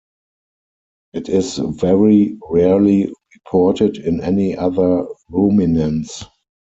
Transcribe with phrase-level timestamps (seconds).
[1.13, 6.25] It is very rarely reported in any other ruminants.